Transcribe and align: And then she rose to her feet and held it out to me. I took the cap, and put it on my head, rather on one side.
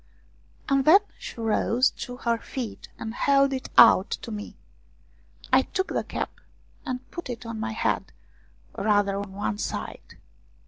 And 0.67 0.83
then 0.83 1.01
she 1.19 1.39
rose 1.39 1.91
to 1.91 2.17
her 2.17 2.39
feet 2.39 2.89
and 2.97 3.13
held 3.13 3.53
it 3.53 3.69
out 3.77 4.09
to 4.09 4.31
me. 4.31 4.57
I 5.53 5.61
took 5.61 5.89
the 5.89 6.03
cap, 6.03 6.31
and 6.87 7.07
put 7.11 7.29
it 7.29 7.45
on 7.45 7.59
my 7.59 7.73
head, 7.73 8.11
rather 8.75 9.15
on 9.15 9.33
one 9.33 9.59
side. 9.59 10.17